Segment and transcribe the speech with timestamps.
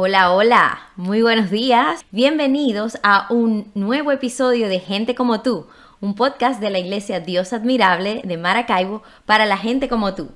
[0.00, 2.04] Hola, hola, muy buenos días.
[2.12, 5.66] Bienvenidos a un nuevo episodio de Gente como tú,
[6.00, 10.30] un podcast de la Iglesia Dios Admirable de Maracaibo para la gente como tú.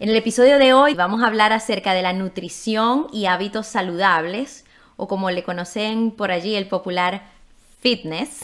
[0.00, 4.64] En el episodio de hoy vamos a hablar acerca de la nutrición y hábitos saludables,
[4.96, 7.24] o como le conocen por allí el popular
[7.80, 8.40] fitness.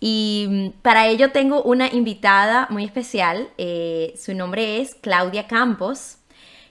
[0.00, 3.48] Y para ello tengo una invitada muy especial.
[3.58, 6.16] Eh, su nombre es Claudia Campos.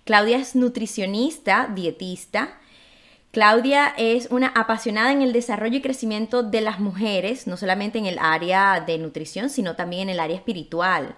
[0.10, 2.58] Claudia es nutricionista, dietista.
[3.30, 8.08] Claudia es una apasionada en el desarrollo y crecimiento de las mujeres, no solamente en
[8.08, 11.16] el área de nutrición, sino también en el área espiritual.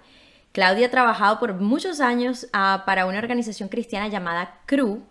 [0.51, 5.01] Claudia ha trabajado por muchos años ah, para una organización cristiana llamada CRU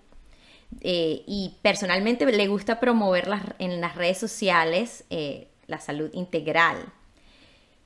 [0.82, 6.76] eh, y personalmente le gusta promover en las redes sociales eh, la salud integral.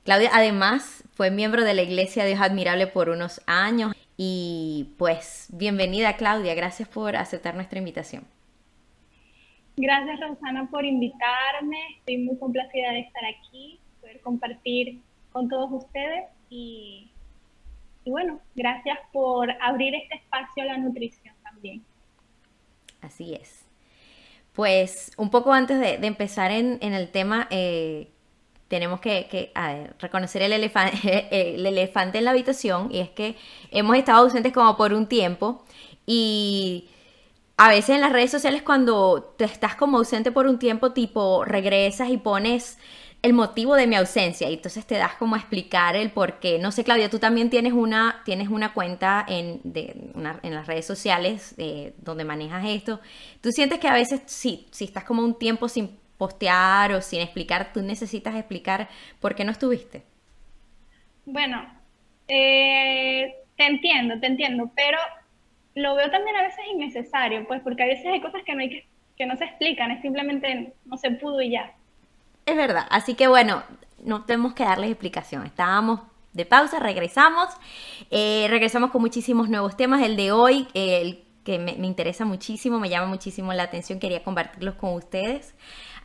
[0.03, 6.15] Claudia además fue miembro de la Iglesia Dios Admirable por unos años y pues bienvenida
[6.15, 8.25] Claudia, gracias por aceptar nuestra invitación.
[9.77, 16.25] Gracias Rosana por invitarme, estoy muy complacida de estar aquí, poder compartir con todos ustedes
[16.49, 17.09] y,
[18.05, 21.83] bueno, gracias por abrir este espacio a la nutrición también.
[23.01, 23.65] Así es.
[24.53, 28.07] Pues un poco antes de, empezar en, el tema, eh,
[28.67, 29.51] tenemos que,
[29.99, 33.35] reconocer el, elefante, el elefante en la habitación y es que
[33.71, 35.63] hemos estado ausentes como por un tiempo
[36.05, 36.89] y
[37.57, 41.45] a veces en las redes sociales cuando te estás como ausente por un tiempo, tipo
[41.45, 42.77] regresas y pones
[43.21, 46.59] el motivo de mi ausencia y entonces te das como a explicar el por qué.
[46.59, 51.55] No sé, Claudia, tú también tienes una, tienes una cuenta en, en las redes sociales
[51.57, 52.99] eh, donde manejas esto.
[53.41, 57.21] ¿Tú sientes que a veces sí, si estás como un tiempo sin postear o sin
[57.21, 58.87] explicar, tú necesitas explicar
[59.19, 60.03] por qué no estuviste?
[61.25, 61.65] Bueno,
[62.27, 64.97] eh, te entiendo, te entiendo, pero
[65.75, 68.69] lo veo también a veces innecesario, pues porque a veces hay cosas que no, hay
[68.69, 68.85] que,
[69.17, 71.73] que no se explican, es simplemente no se pudo y ya.
[72.45, 73.63] Es verdad, así que bueno,
[74.03, 75.45] no tenemos que darles explicación.
[75.45, 76.01] Estábamos
[76.33, 77.49] de pausa, regresamos.
[78.11, 80.03] Eh, regresamos con muchísimos nuevos temas.
[80.03, 84.75] El de hoy, el que me, interesa muchísimo, me llama muchísimo la atención, quería compartirlos
[84.75, 85.55] con ustedes.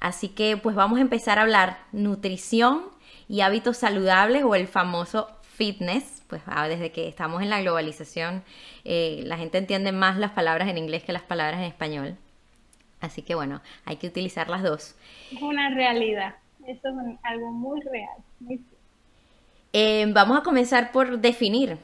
[0.00, 2.84] Así que pues vamos a empezar a hablar nutrición
[3.28, 6.22] y hábitos saludables o el famoso fitness.
[6.27, 8.43] Pues ah, desde que estamos en la globalización,
[8.84, 12.16] eh, la gente entiende más las palabras en inglés que las palabras en español.
[13.00, 14.94] Así que bueno, hay que utilizar las dos.
[15.33, 16.34] Es una realidad,
[16.66, 18.59] eso es algo muy real.
[19.72, 21.78] Eh, vamos a comenzar por definir.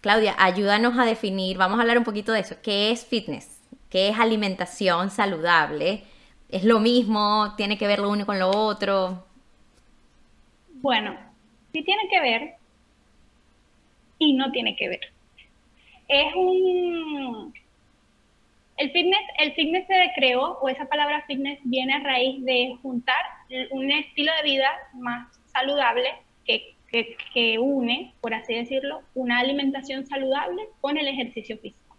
[0.00, 2.56] Claudia, ayúdanos a definir, vamos a hablar un poquito de eso.
[2.62, 3.60] ¿Qué es fitness?
[3.90, 6.04] ¿Qué es alimentación saludable?
[6.48, 7.54] ¿Es lo mismo?
[7.56, 9.26] ¿Tiene que ver lo uno con lo otro?
[10.80, 11.16] Bueno,
[11.72, 12.54] sí tiene que ver
[14.18, 15.00] y no tiene que ver.
[16.08, 17.52] Es un,
[18.78, 23.16] el fitness, el fitness se creó, o esa palabra fitness viene a raíz de juntar
[23.70, 26.08] un estilo de vida más saludable
[26.46, 26.74] que,
[27.34, 31.96] que, une, por así decirlo, una alimentación saludable con el ejercicio físico.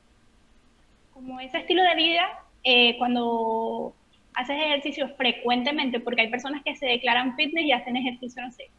[1.13, 3.93] Como ese estilo de vida, eh, cuando
[4.39, 8.69] haces ejercicio frecuentemente, porque hay personas que se declaran fitness y hacen ejercicio, no sé,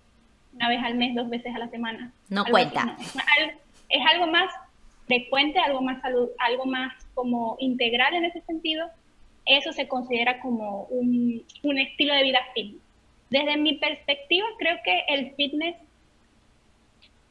[0.55, 2.13] una vez al mes, dos veces a la semana.
[2.31, 2.97] No cuenta.
[3.91, 4.51] es, algo más
[5.07, 8.89] frecuente, algo más salud, algo más como integral en ese sentido,
[9.45, 11.45] eso se considera como un,
[11.79, 12.83] estilo de vida fitness.
[13.29, 15.77] Desde mi perspectiva, creo que el fitness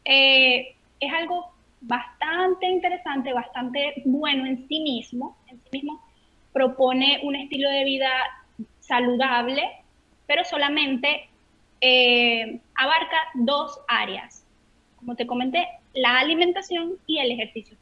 [0.06, 1.52] eh, es algo
[1.82, 5.36] bastante interesante, bastante bueno en sí mismo.
[5.48, 6.00] En sí mismo
[6.60, 8.10] propone un estilo de vida
[8.82, 9.64] saludable,
[10.28, 11.30] pero solamente
[11.80, 14.46] eh, abarca dos áreas.
[14.98, 17.78] Como te comenté, la alimentación y el ejercicio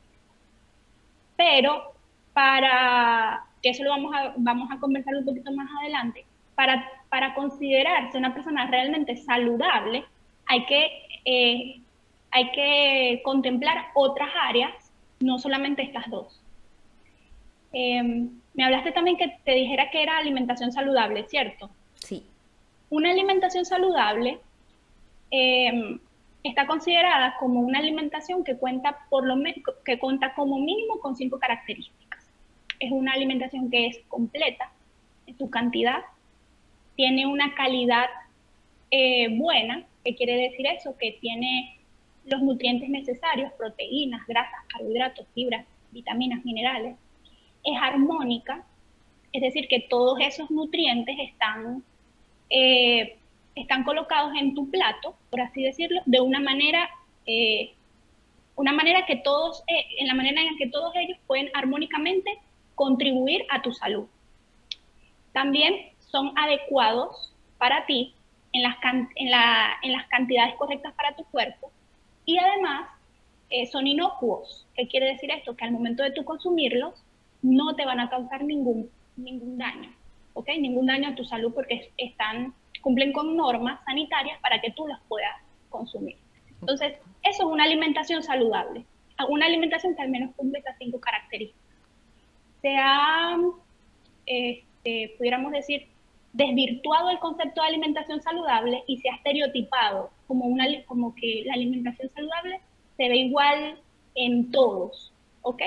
[1.35, 1.93] Pero
[2.33, 6.23] para, que eso lo vamos a, vamos a conversar un poquito más adelante,
[6.53, 10.05] para, para considerarse una persona realmente saludable,
[10.45, 10.85] hay que,
[11.25, 11.81] eh,
[12.29, 16.43] hay que contemplar otras áreas, no solamente estas dos.
[17.73, 21.69] Em, me hablaste también que te dijera que era alimentación saludable, ¿cierto?
[21.93, 22.25] Sí.
[22.89, 24.39] Una alimentación saludable
[25.29, 25.99] eh,
[26.43, 29.35] está considerada como una alimentación que cuenta, por lo
[29.85, 32.27] que cuenta como mínimo con cinco características.
[32.79, 34.71] Es una alimentación que es completa
[35.27, 36.01] en su cantidad,
[36.95, 38.07] tiene una calidad
[38.89, 40.97] eh, buena, ¿qué quiere decir eso?
[40.97, 41.77] Que tiene
[42.25, 46.95] los nutrientes necesarios, proteínas, grasas, carbohidratos, fibras, vitaminas, minerales.
[47.67, 48.65] Es armónica,
[49.31, 51.83] es decir, que todos esos nutrientes están
[52.49, 53.17] eh,
[53.55, 56.89] están colocados en tu plato, por así decirlo, de una manera,
[57.25, 57.73] eh,
[58.55, 62.37] una manera que todos, eh, en la manera en que todos ellos pueden armónicamente
[62.75, 64.05] contribuir a tu salud.
[65.33, 68.13] También son adecuados para ti
[68.53, 68.75] en las,
[69.15, 69.31] en,
[69.91, 71.71] las cantidades correctas para tu cuerpo
[72.25, 72.89] y además
[73.71, 74.67] son inocuos.
[74.75, 75.55] ¿Qué quiere decir esto?
[75.55, 76.93] Que al momento de tú consumirlos
[77.47, 79.89] no te van a causar ningún, ningún daño,
[80.33, 80.49] ¿ok?
[80.59, 84.99] Ningún daño a tu salud porque están, cumplen con normas sanitarias para que tú los
[85.07, 85.35] puedas
[85.69, 86.17] consumir.
[86.59, 88.85] Entonces, eso es una alimentación saludable,
[89.29, 91.63] una alimentación que al menos cumple estas cinco características.
[92.61, 93.37] Se ha,
[94.25, 95.87] este, pudiéramos decir,
[96.33, 101.53] desvirtuado el concepto de alimentación saludable y se ha estereotipado como, una, como que la
[101.53, 102.59] alimentación saludable
[102.97, 103.79] se ve igual
[104.15, 105.61] en todos, ¿ok?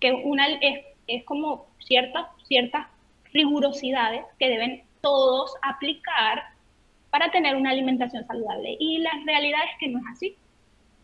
[0.00, 2.86] Que una, es, es como ciertas, ciertas
[3.32, 6.44] rigurosidades que deben todos aplicar
[7.10, 8.76] para tener una alimentación saludable.
[8.78, 10.36] Y la realidad es que no es así.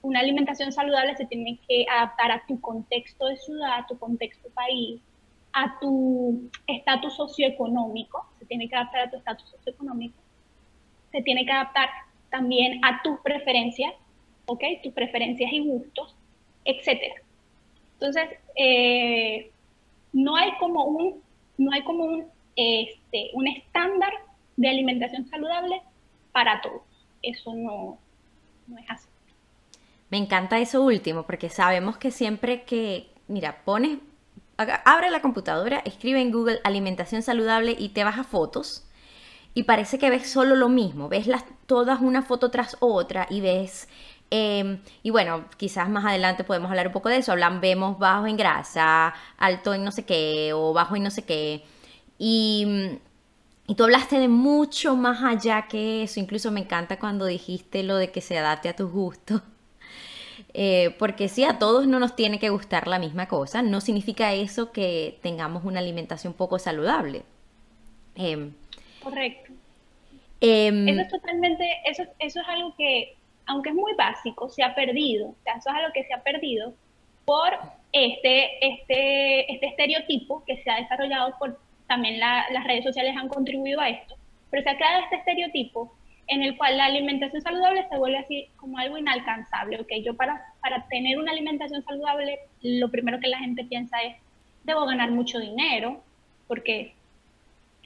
[0.02, 4.48] Una alimentación saludable se tiene que adaptar a tu contexto de ciudad, a tu contexto
[4.50, 5.00] país,
[5.52, 10.18] a tu estatus socioeconómico, se tiene que adaptar a tu estatus socioeconómico,
[11.12, 11.88] se tiene que adaptar
[12.30, 13.92] también a tus preferencias,
[14.46, 14.62] ¿ok?
[14.82, 16.14] Tus preferencias y gustos,
[16.64, 17.20] etc.
[17.94, 19.50] Entonces, eh,
[20.12, 21.22] no hay como un,
[21.58, 22.24] no hay como un,
[22.56, 24.12] este, un estándar
[24.56, 25.82] de alimentación saludable
[26.32, 26.82] para todos.
[27.22, 27.98] Eso no,
[28.66, 29.08] no es así.
[30.10, 33.98] Me encanta eso último, porque sabemos que siempre que, mira, pones
[34.84, 38.86] abre la computadora, escribe en Google alimentación saludable y te vas a fotos
[39.54, 43.40] y parece que ves solo lo mismo, ves las, todas una foto tras otra y
[43.40, 43.88] ves,
[44.30, 48.26] em, y bueno, quizás más adelante podemos hablar un poco de eso, hablan, vemos bajo
[48.26, 51.64] en grasa, alto en no sé qué o bajo en no sé qué,
[52.18, 52.66] y,
[53.66, 57.96] y tú hablaste de mucho más allá que eso, incluso me encanta cuando dijiste lo
[57.96, 59.42] de que se adapte a tus gustos.
[60.52, 64.32] Eh, porque si a todos no nos tiene que gustar la misma cosa, no significa
[64.32, 67.22] eso que tengamos una alimentación poco saludable.
[68.16, 68.52] Em,
[69.00, 69.52] Correcto.
[70.40, 73.16] Em, eso es totalmente, eso, eso es algo que,
[73.50, 75.34] aunque es muy básico, se ha perdido.
[75.44, 76.72] Eso es algo que se ha perdido
[77.24, 77.50] por
[77.92, 81.58] este, este, este estereotipo que se ha desarrollado por
[81.88, 84.14] también las redes sociales han contribuido a esto.
[84.50, 85.92] Pero se ha creado este estereotipo
[86.28, 89.80] en el cual la alimentación saludable se vuelve así como algo inalcanzable.
[89.80, 94.16] Okay, yo para, para tener una alimentación saludable, lo primero que la gente piensa es,
[94.62, 96.00] debo ganar mucho dinero,
[96.46, 96.94] porque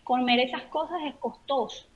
[0.02, 1.86] comer esas cosas es costoso.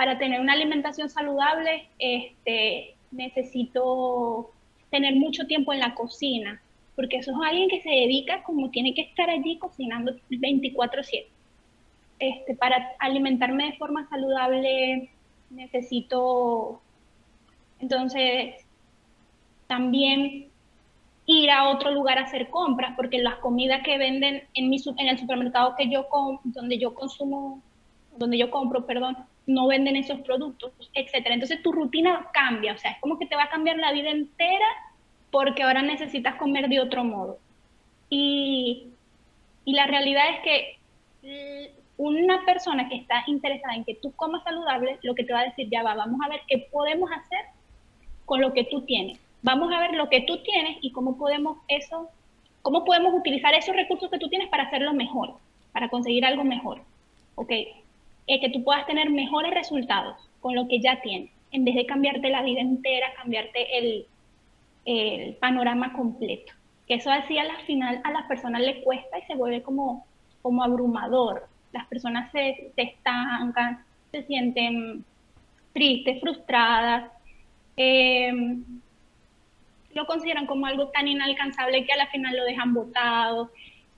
[0.00, 4.50] Para tener una alimentación saludable, este, necesito
[4.90, 6.58] tener mucho tiempo en la cocina,
[6.96, 11.28] porque eso es alguien que se dedica como tiene que estar allí cocinando 24/7.
[12.18, 15.10] Este, para alimentarme de forma saludable,
[15.50, 16.80] necesito
[17.78, 18.54] entonces
[19.66, 20.48] también
[21.26, 25.08] ir a otro lugar a hacer compras, porque las comidas que venden en, mi, en
[25.08, 26.06] el supermercado que yo
[26.44, 27.60] donde yo consumo,
[28.16, 31.34] donde yo compro, perdón, no venden esos productos, etcétera.
[31.34, 34.10] Entonces tu rutina cambia, o sea, es como que te va a cambiar la vida
[34.10, 34.66] entera
[35.30, 37.38] porque ahora necesitas comer de otro modo.
[38.08, 38.88] Y,
[39.64, 44.98] y la realidad es que una persona que está interesada en que tú comas saludable,
[45.02, 47.44] lo que te va a decir, ya va, vamos a ver qué podemos hacer
[48.24, 49.20] con lo que tú tienes.
[49.42, 52.08] Vamos a ver lo que tú tienes y cómo podemos eso,
[52.62, 55.34] cómo podemos utilizar esos recursos que tú tienes para hacerlo mejor,
[55.72, 56.80] para conseguir algo mejor.
[57.34, 57.52] ¿Ok?
[58.30, 61.84] Eh, que tú puedas tener mejores resultados con lo que ya tienes, en vez de
[61.84, 64.06] cambiarte la vida entera, cambiarte el,
[64.84, 66.52] el panorama completo.
[66.86, 70.06] Que eso así al final a las personas les cuesta y se vuelve como,
[70.42, 75.04] como abrumador las personas se, estancan, se sienten
[75.72, 77.10] tristes, frustradas,
[77.76, 78.64] em,
[79.94, 83.50] lo consideran como algo tan inalcanzable que a la final lo dejan botado.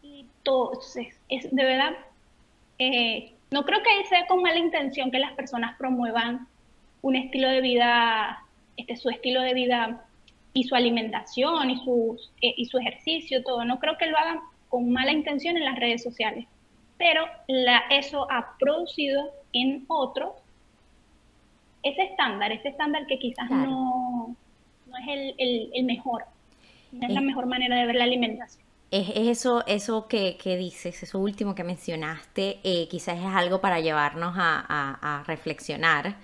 [0.03, 1.93] Y entonces, es, de verdad,
[2.79, 6.47] eh, no creo que sea con mala intención que las personas promuevan
[7.03, 8.43] un estilo de vida,
[8.77, 10.05] este, su estilo de vida
[10.55, 11.83] y su alimentación y,
[12.43, 13.65] eh, y su ejercicio, todo.
[13.65, 16.47] No creo que lo hagan con mala intención en las redes sociales
[17.03, 20.35] pero la, eso ha producido en otros
[21.83, 24.37] ese estándar, ese estándar que quizás no,
[24.87, 26.25] no, es el, mejor,
[26.93, 28.65] no es, la mejor manera de ver la alimentación.
[28.93, 34.35] Es, eso, eso que, dices, eso último que mencionaste, eh, quizás es algo para llevarnos
[34.37, 36.19] a, reflexionar.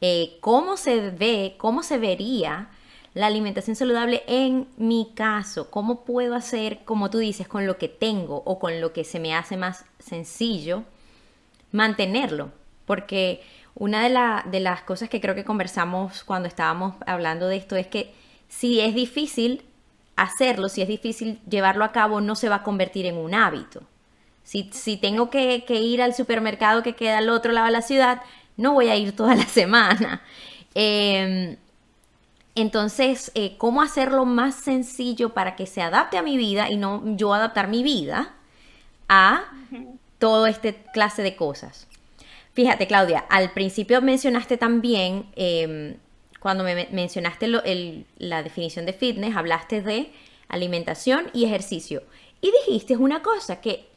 [0.00, 2.70] Eh, ¿Cómo se ve, cómo se vería
[3.12, 7.88] la alimentación saludable en mi caso, cómo puedo hacer, como tú dices, con lo que
[7.88, 10.84] tengo o con lo que se me hace más sencillo,
[11.72, 12.52] mantenerlo.
[12.86, 13.42] Porque
[13.74, 17.86] una de, de las cosas que creo que conversamos cuando estábamos hablando de esto es
[17.86, 18.14] que
[18.48, 19.62] si es difícil
[20.16, 23.82] hacerlo, si es difícil llevarlo a cabo, no se va a convertir en un hábito.
[24.42, 28.22] Si, si tengo que, ir al supermercado que queda al otro lado de la ciudad,
[28.56, 30.22] no voy a ir toda la semana.
[30.74, 31.56] Em,
[32.54, 37.02] entonces, eh, ¿cómo hacerlo más sencillo para que se adapte a mi vida y no
[37.16, 38.34] yo adaptar mi vida
[39.08, 39.44] a
[40.18, 41.88] todo este clase de cosas?
[42.52, 45.96] Fíjate, Claudia, al principio mencionaste también, em,
[46.44, 47.48] cuando me mencionaste
[48.18, 50.12] la definición de fitness, hablaste de
[50.46, 52.02] alimentación y ejercicio.
[52.42, 53.88] Y dijiste una cosa, que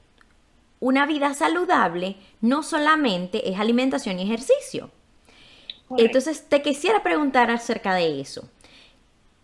[0.79, 4.91] una vida saludable no solamente es alimentación y ejercicio.
[5.97, 8.47] Entonces, te quisiera preguntar acerca de eso.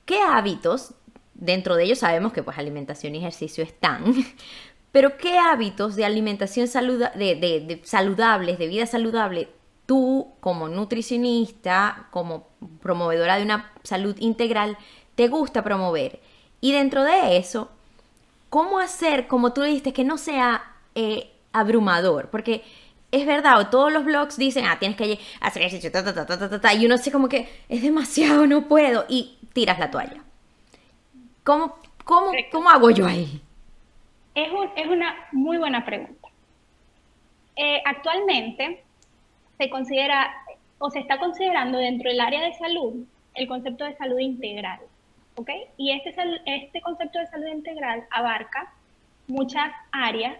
[0.05, 0.93] ¿Qué hábitos,
[1.33, 4.13] dentro de ellos sabemos que pues alimentación y ejercicio están,
[4.93, 9.49] pero qué hábitos de alimentación de, saludables, de vida saludable,
[9.93, 12.47] tú como nutricionista, como
[12.81, 14.75] promovedora de una salud integral,
[15.13, 16.19] te gusta promover?
[16.61, 17.69] Y dentro de eso,
[18.49, 20.63] ¿cómo hacer, como tú dijiste, que no sea
[20.95, 22.31] eh, abrumador?
[22.31, 22.63] Porque
[23.11, 26.73] es verdad, todos los blogs dicen, ah, tienes que hacer ejercicio, ta, ta, ta, ta,
[26.73, 30.23] y uno sé como que es demasiado, no puedo, y tiras la toalla.
[31.43, 33.43] ¿Cómo, cómo, cómo hago yo ahí?
[34.33, 36.29] Es, es una muy buena pregunta.
[37.55, 38.83] Eh, actualmente
[39.57, 40.33] se considera
[40.79, 43.05] o se está considerando dentro del área de salud
[43.35, 44.79] el concepto de salud integral.
[45.35, 45.49] ¿ok?
[45.77, 46.13] Y este,
[46.45, 48.73] este concepto de salud integral abarca
[49.27, 50.37] muchas áreas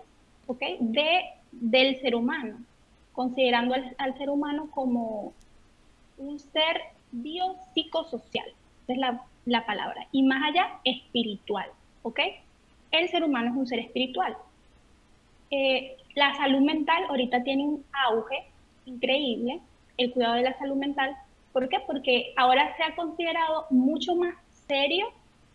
[0.48, 0.62] ¿ok?
[0.80, 2.58] de, del ser humano,
[3.14, 5.34] considerando al, ser humano como
[6.18, 8.48] un ser biopsicosocial,
[8.84, 11.70] esa es la, la palabra, y más allá espiritual.
[12.04, 12.20] ¿ok?
[12.94, 14.38] el ser humano es un ser espiritual.
[15.52, 18.46] Eh, la salud mental ahorita tiene un auge
[18.86, 19.60] increíble,
[19.98, 21.16] el cuidado de la salud mental.
[21.52, 21.78] ¿Por qué?
[21.86, 24.36] Porque ahora se ha considerado mucho más
[24.68, 25.06] serio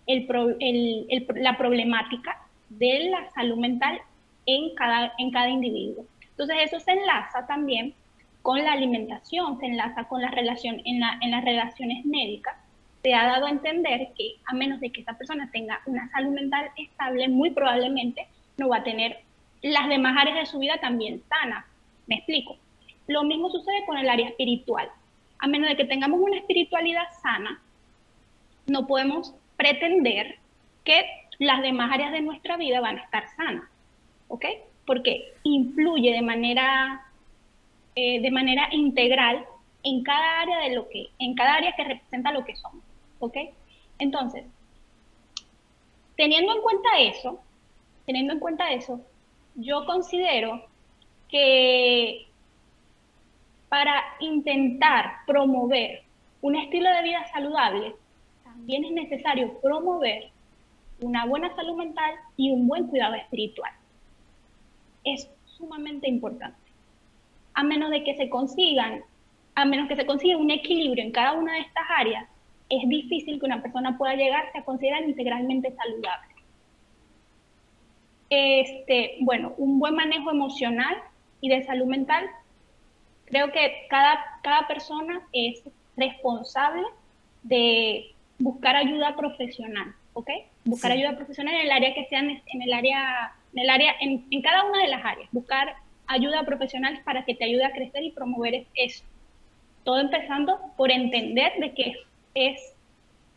[0.06, 4.00] la problemática de la salud mental
[4.47, 6.04] en cada, en cada individuo.
[6.30, 7.94] Entonces eso se enlaza también
[8.42, 12.54] con la alimentación, se enlaza con la relación en, en las relaciones médicas
[13.02, 16.30] se ha dado a entender que a menos de que esa persona tenga una salud
[16.30, 19.20] mental estable, muy probablemente no va a tener
[19.62, 21.64] las demás áreas de su vida también sanas.
[22.06, 22.56] Me explico.
[23.09, 24.88] Lo mismo sucede con el área espiritual.
[25.41, 27.61] A menos de que tengamos una espiritualidad sana,
[28.67, 30.38] no podemos pretender
[30.85, 31.05] que
[31.38, 33.65] las demás áreas de nuestra vida van a estar sanas.
[34.29, 34.45] ¿Ok?
[34.87, 37.07] Porque influye de manera,
[37.95, 39.45] eh, de manera integral
[39.83, 42.85] en cada área de lo que, en cada área que representa lo que somos.
[43.21, 43.37] ¿Ok?
[43.99, 44.45] Entonces,
[46.17, 47.41] teniendo en cuenta eso,
[48.05, 49.00] teniendo en cuenta eso,
[49.55, 50.67] yo considero
[51.31, 52.29] que
[53.68, 56.02] para intentar promover
[56.40, 57.94] un estilo de vida saludable,
[58.44, 60.30] también es necesario promover
[61.00, 63.72] una buena salud mental y un buen cuidado espiritual.
[65.04, 66.58] Es sumamente importante.
[67.54, 69.02] A menos de que se consigan,
[69.54, 72.28] a menos que se consiga un equilibrio en cada una de estas áreas,
[72.68, 76.34] es difícil que una persona pueda llegarse a considerar integralmente saludable.
[78.30, 80.96] Este, bueno, un buen manejo emocional
[81.40, 82.28] y de salud mental.
[83.28, 85.62] Creo que cada, cada persona es
[85.97, 86.82] responsable
[87.42, 90.30] de buscar ayuda profesional, ¿ok?
[90.64, 94.26] Buscar ayuda profesional en el área que sea, en el área, en el área, en,
[94.30, 95.28] en cada una de las áreas.
[95.32, 99.04] Buscar ayuda profesional para que te ayude a crecer y promover eso.
[99.85, 101.94] Todo empezando por entender de que
[102.35, 102.61] es,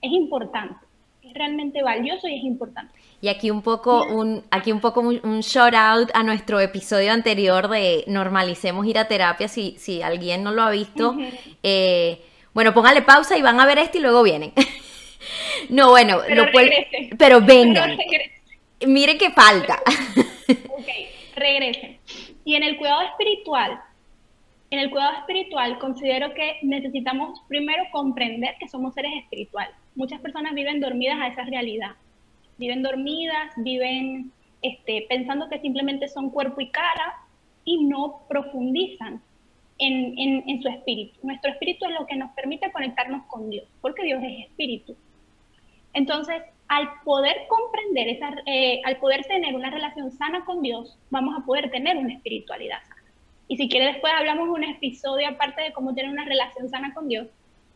[0.01, 0.85] es importante,
[1.23, 2.93] es realmente valioso y es importante.
[3.21, 7.67] Y aquí un poco un, aquí un poco un, shout out a nuestro episodio anterior
[7.69, 11.15] de normalicemos ir a terapia si, si alguien no lo ha visto.
[11.61, 12.21] Eh,
[12.53, 14.53] bueno, póngale pausa y van a ver esto y luego vienen.
[15.69, 16.45] no, bueno, pero,
[17.17, 17.97] pero vengan.
[18.87, 19.79] Miren qué falta.
[20.69, 20.87] ok,
[21.35, 21.99] regresen.
[22.43, 23.79] Y en el cuidado espiritual,
[24.71, 29.75] en el cuidado espiritual considero que necesitamos primero comprender que somos seres espirituales.
[29.95, 31.91] Muchas personas viven dormidas a esa realidad.
[32.57, 37.15] Viven dormidas, viven este, pensando que simplemente son cuerpo y cara
[37.65, 39.21] y no profundizan
[39.77, 41.19] en, en, su espíritu.
[41.23, 44.95] Nuestro espíritu es lo que nos permite conectarnos con Dios, porque Dios es espíritu.
[45.93, 51.35] Entonces, al poder comprender, esa, eh, al poder tener una relación sana con Dios, vamos
[51.37, 53.00] a poder tener una espiritualidad sana.
[53.51, 57.09] Y si quiere después hablamos un episodio aparte de cómo tener una relación sana con
[57.09, 57.27] Dios.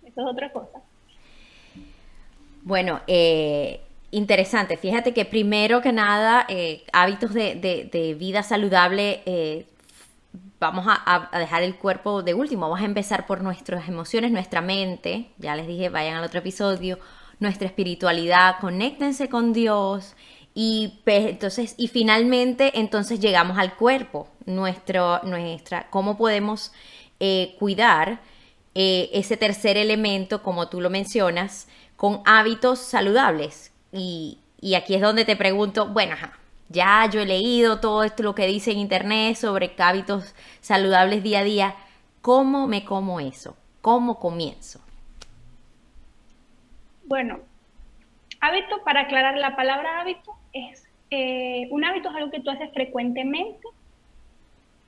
[0.05, 0.79] Eso es otra cosa.
[2.63, 4.77] Bueno, eh, interesante.
[4.77, 9.65] Fíjate que primero que nada, eh, hábitos de, vida saludable, eh,
[10.61, 12.61] vamos a, a, dejar el cuerpo de último.
[12.61, 15.31] Vamos a empezar por nuestras emociones, nuestra mente.
[15.39, 16.99] Ya les dije, vayan al otro episodio.
[17.41, 20.15] Nuestra espiritualidad, conéctense con Dios
[20.55, 26.71] Y pues, entonces, y finalmente, entonces llegamos al cuerpo, nuestro, nuestra, cómo podemos
[27.19, 28.21] eh, cuidar
[28.73, 33.73] eh, ese tercer elemento, como tú lo mencionas, con hábitos saludables.
[33.91, 38.23] Y, y aquí es donde te pregunto, bueno, ajá, ya yo he leído todo esto,
[38.23, 41.75] lo que dice en internet sobre hábitos saludables día a día.
[42.21, 43.55] ¿Cómo me como eso?
[43.81, 44.79] ¿Cómo comienzo?
[47.03, 47.39] Bueno,
[48.41, 52.71] hábito, para aclarar la palabra hábito, es eh, un hábito es algo que tú haces
[52.73, 53.67] frecuentemente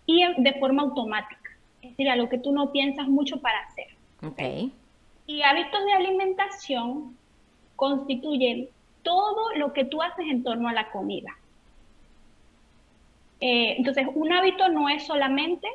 [0.06, 1.52] y de forma automática.
[1.82, 3.88] Es decir, algo que tú no piensas mucho para hacer.
[4.24, 4.72] Okay.
[5.28, 7.16] Y hábitos de alimentación
[7.76, 8.70] constituyen
[9.04, 11.38] todo lo que tú haces en torno a la comida.
[13.40, 15.68] Eh, entonces, un hábito no es solamente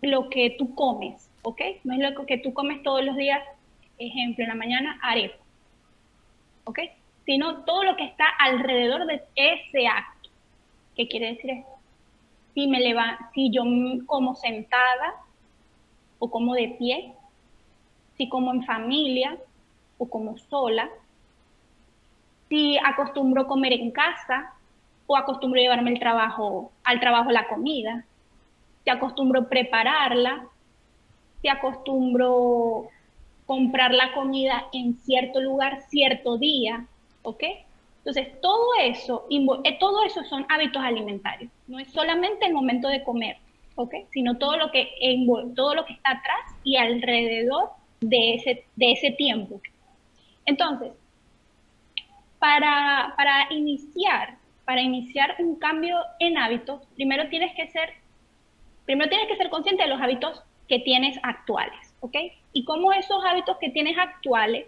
[0.00, 1.60] lo que tú comes, ¿ok?
[1.84, 3.42] No es lo que tú comes todos los días,
[3.98, 5.36] ejemplo, en la mañana arepa,
[6.64, 6.78] ¿ok?
[7.26, 10.30] Sino todo lo que está alrededor de ese acto.
[10.96, 11.70] ¿Qué quiere decir esto?
[12.54, 13.62] Si, me leva, si yo
[14.06, 15.14] como sentada
[16.18, 17.12] o como de pie,
[18.16, 19.36] si como en familia
[19.98, 20.88] o como sola,
[22.48, 24.54] si acostumbro comer en casa
[25.06, 28.04] o acostumbro llevarme el trabajo, al trabajo la comida,
[28.84, 30.46] si acostumbro prepararla,
[31.42, 32.88] si acostumbro
[33.46, 36.86] comprar la comida en cierto lugar, cierto día,
[37.26, 37.42] ¿ok?
[37.98, 39.26] Entonces, todo eso,
[39.64, 41.50] eh, todo eso son hábitos alimentarios.
[41.66, 43.36] No es solamente el momento de comer,
[43.74, 43.94] ¿ok?
[44.10, 44.88] Sino todo lo que,
[45.56, 49.60] todo lo que está atrás y alrededor de ese, de ese tiempo.
[50.44, 50.92] Entonces,
[52.38, 57.90] para, para iniciar, para iniciar un cambio en hábitos, primero tienes que ser,
[58.84, 62.16] primero tienes que ser consciente de los hábitos que tienes actuales, ¿ok?
[62.52, 64.66] Y cómo esos hábitos que tienes actuales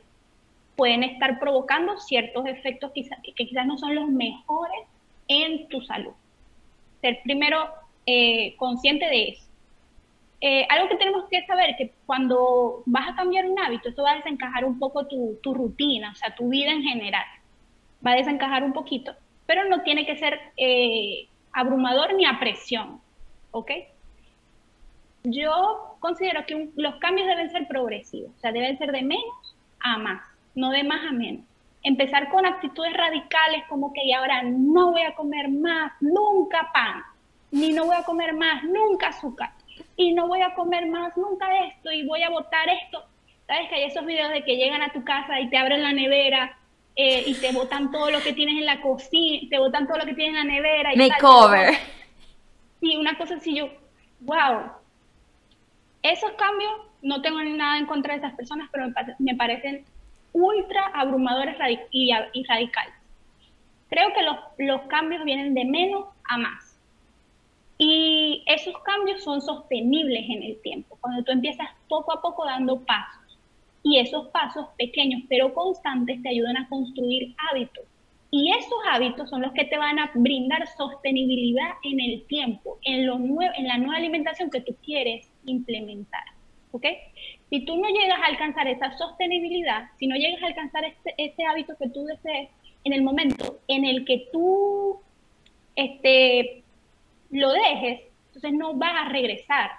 [0.79, 3.03] pueden estar provocando ciertos efectos que,
[3.35, 4.81] quizás no son los mejores
[5.29, 6.13] en tu salud.
[7.03, 7.69] Ser primero
[8.07, 9.45] eh, consciente de eso.
[10.41, 14.13] Eh, algo que tenemos que saber que cuando vas a cambiar un hábito, eso va
[14.13, 17.27] a desencajar un poco tu, tu rutina, o sea, tu vida en general.
[18.07, 19.15] Va a desencajar un poquito
[19.49, 23.01] pero no tiene que ser eh, abrumador ni a presión,
[23.51, 23.71] ¿ok?
[25.25, 29.97] Yo considero que los cambios deben ser progresivos, o sea, deben ser de menos a
[29.97, 30.23] más,
[30.59, 31.45] no de más a menos.
[31.83, 37.03] Empezar con actitudes radicales como que y ahora no voy a comer más nunca pan,
[37.51, 39.51] ni no voy a comer más nunca azúcar,
[39.97, 43.05] y no voy a comer más nunca esto, y voy a botar esto.
[43.47, 45.93] ¿Sabes que hay esos videos de que llegan a tu casa y te abren la
[45.93, 46.59] nevera
[46.97, 50.05] eh, y te botan todo lo que tienes en la cocina, te botan todo lo
[50.05, 50.93] que tienes en la nevera.
[50.93, 51.75] Y Makeover.
[52.81, 53.69] Sí, una cosa así, yo,
[54.21, 54.73] wow.
[56.03, 58.87] Esos cambios, no tengo nada en contra de esas personas, pero
[59.19, 59.85] me, parecen
[60.33, 61.57] ultra abrumadores
[61.91, 62.13] y,
[62.49, 62.95] radicales.
[63.89, 66.79] Creo que los, los cambios vienen de menos a más.
[67.79, 72.81] Y esos cambios son sostenibles en el tiempo, cuando tú empiezas poco a poco dando
[72.81, 73.19] pasos
[73.83, 77.85] y esos pasos pequeños pero constantes te ayudan a construir hábitos.
[78.31, 83.07] Y esos hábitos son los que te van a brindar sostenibilidad en el tiempo, en,
[83.07, 86.25] lo en la nueva alimentación que tú quieres implementar.
[86.73, 86.85] ¿Ok?
[87.51, 91.45] Si tú no llegas a alcanzar esa sostenibilidad, si no llegas a alcanzar este, ese
[91.45, 92.51] hábito que tú desees,
[92.85, 95.01] en el momento en el que tú
[95.77, 96.63] este,
[97.31, 99.71] lo dejes, entonces no vas a regresar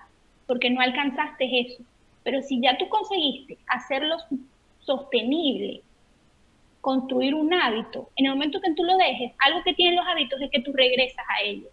[0.47, 1.84] porque no alcanzaste eso.
[2.23, 4.17] Pero si ya tú conseguiste hacerlo
[4.79, 5.82] sostenible,
[6.82, 10.41] construir un hábito, en el momento que tú lo dejes, algo que tienen los hábitos
[10.41, 11.71] es que tú regresas a ellos.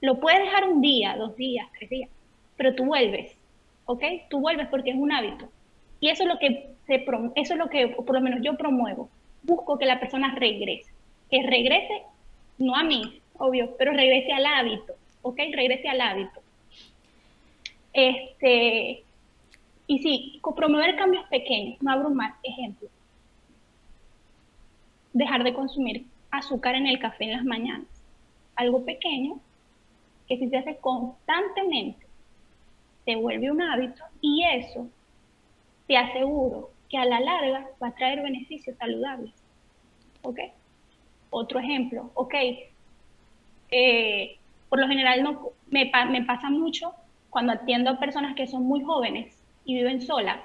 [0.00, 2.10] Lo puedes dejar un día, dos días, tres días,
[2.56, 3.36] pero tú vuelves,
[3.86, 4.02] ¿ok?
[4.30, 5.48] Tú vuelves porque es un hábito.
[6.00, 9.08] Y eso es lo que, se, eso es lo que por lo menos yo promuevo.
[9.42, 10.92] Busco que la persona regrese.
[11.30, 12.02] Que regrese,
[12.58, 15.38] no a mí, obvio, pero regrese al hábito, ¿ok?
[15.52, 16.40] Regrese al hábito.
[17.92, 19.04] Este,
[19.86, 22.34] y sí, promover cambios pequeños, no abrumar.
[22.42, 22.88] Ejemplo,
[25.12, 27.86] dejar de consumir azúcar en el café en las mañanas.
[28.56, 29.40] Algo pequeño
[30.28, 32.03] que si se hace constantemente,
[33.04, 34.88] se vuelve un hábito y eso
[35.86, 39.32] te aseguro que a la larga va a traer beneficios saludables.
[40.22, 40.38] ¿Ok?
[41.30, 42.34] Otro ejemplo, ok,
[43.70, 44.38] eh,
[44.68, 45.86] por lo general no, me,
[46.24, 46.94] pasa mucho
[47.30, 50.38] cuando atiendo a personas que son muy jóvenes y viven solas,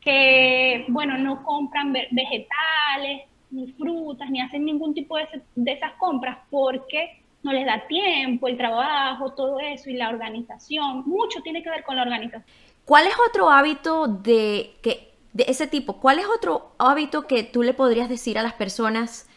[0.00, 7.19] que, bueno, no compran vegetales, ni frutas, ni hacen ningún tipo de esas compras porque
[7.42, 11.02] no les da tiempo, el trabajo, todo eso y la organización.
[11.06, 12.44] Mucho tiene que ver con la organización.
[12.84, 16.00] ¿Cuál es otro hábito de, que, de ese tipo?
[16.00, 19.28] ¿Cuál es otro hábito que tú le podrías decir a las personas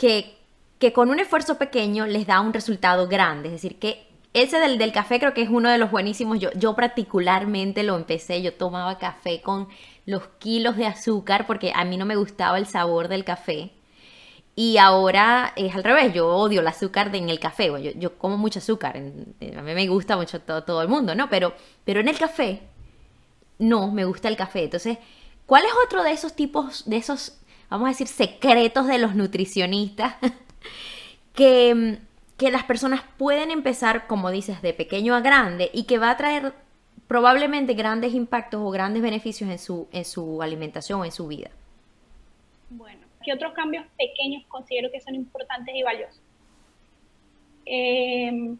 [0.00, 0.38] que,
[0.78, 3.48] que con un esfuerzo pequeño les da un resultado grande.
[3.48, 6.40] Es decir, que ese del, del café creo que es uno de los buenísimos.
[6.40, 9.68] Yo, yo particularmente lo empecé, yo tomaba café con
[10.06, 13.72] los kilos de azúcar porque a mí no me gustaba el sabor del café.
[14.60, 18.36] Y ahora es al revés, yo odio el azúcar en el café, yo, yo como
[18.36, 19.00] mucho azúcar, a
[19.62, 21.30] mí me gusta mucho todo, todo el mundo, ¿no?
[21.30, 22.60] Pero, pero en el café,
[23.58, 24.64] no, me gusta el café.
[24.64, 24.98] Entonces,
[25.46, 27.38] ¿cuál es otro de esos tipos, de esos,
[27.70, 30.16] vamos a decir, secretos de los nutricionistas
[31.32, 31.98] que,
[32.36, 36.18] que las personas pueden empezar, como dices, de pequeño a grande y que va a
[36.18, 36.52] traer
[37.08, 41.48] probablemente grandes impactos o grandes beneficios en su, en su alimentación, en su vida?
[42.68, 46.22] Bueno ¿Qué otros cambios pequeños considero que son importantes y valiosos?
[47.66, 48.58] Em,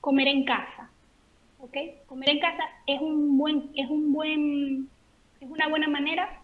[0.00, 0.90] comer en casa,
[1.60, 1.76] ¿ok?
[2.06, 4.90] Comer en casa es un buen, es un buen,
[5.40, 6.42] es una buena manera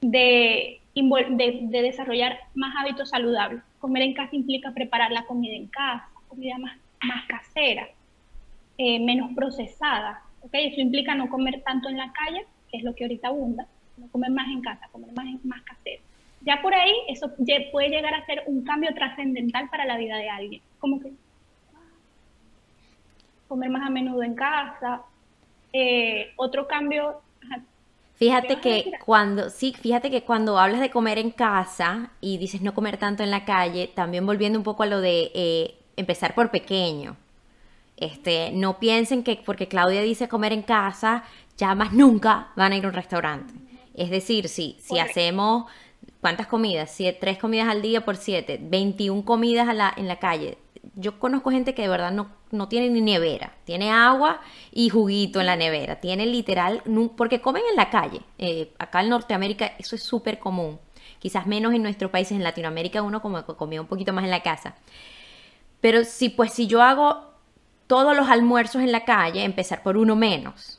[0.00, 3.62] de, de, desarrollar más hábitos saludables.
[3.78, 7.88] Comer en casa implica preparar la comida en casa, comida más, más casera,
[8.78, 10.54] eh, menos procesada, ¿ok?
[10.54, 13.68] Eso implica no comer tanto en la calle, que es lo que ahorita abunda,
[14.12, 16.02] comer más en casa, comer más, más casero.
[16.42, 17.32] Ya por ahí eso
[17.72, 20.62] puede llegar a ser un cambio trascendental para la vida de alguien.
[20.78, 21.12] Como que
[23.48, 25.02] comer más a menudo en casa.
[25.72, 27.20] Eh, otro cambio.
[28.14, 32.72] Fíjate que cuando, sí, fíjate que cuando hablas de comer en casa y dices no
[32.72, 36.50] comer tanto en la calle, también volviendo un poco a lo de eh, empezar por
[36.50, 37.16] pequeño.
[37.96, 41.24] Este, no piensen que porque Claudia dice comer en casa,
[41.58, 43.52] ya más nunca van a ir a un restaurante.
[43.96, 45.64] Es decir, si, si hacemos,
[46.20, 46.90] ¿cuántas comidas?
[46.90, 50.58] Siete, tres comidas al día por siete, 21 comidas a la, en la calle.
[50.94, 55.40] Yo conozco gente que de verdad no, no tiene ni nevera, tiene agua y juguito
[55.40, 56.82] en la nevera, tiene literal,
[57.16, 58.20] porque comen en la calle.
[58.38, 60.78] Eh, acá en Norteamérica eso es súper común,
[61.18, 64.42] quizás menos en nuestros países, en Latinoamérica uno como comía un poquito más en la
[64.42, 64.76] casa.
[65.80, 67.24] Pero si pues si yo hago
[67.86, 70.75] todos los almuerzos en la calle, empezar por uno menos,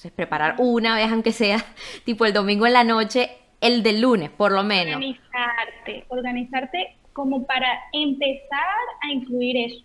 [0.00, 1.58] entonces, preparar una vez, aunque sea
[2.06, 4.94] tipo el domingo en la noche, el del lunes, por lo menos.
[4.94, 9.84] Organizarte, organizarte como para empezar a incluir eso.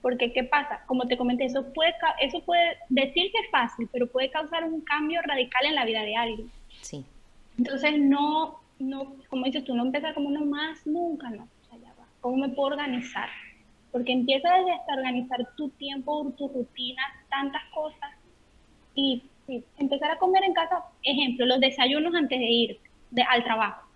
[0.00, 0.84] Porque, ¿qué pasa?
[0.86, 4.80] Como te comenté, eso puede, eso puede decir que es fácil, pero puede causar un
[4.82, 6.52] cambio radical en la vida de alguien.
[6.82, 7.04] Sí.
[7.58, 11.42] Entonces, no, no como dices tú, no empezar como uno más, nunca, no.
[11.42, 12.06] O sea, ya va.
[12.20, 13.28] ¿Cómo me puedo organizar?
[13.90, 18.12] Porque empieza desde hasta organizar tu tiempo, tu rutina, tantas cosas,
[18.94, 19.24] y
[19.78, 22.80] empezar a comer en casa, ejemplo, los desayunos antes de ir
[23.28, 23.86] al trabajo.